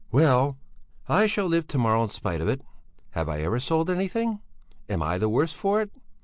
[0.11, 0.57] "Well,
[1.07, 2.63] I shall live somehow in spite of it.
[3.11, 4.39] Have I ever sold anything?
[4.89, 5.91] Am I the worse for it?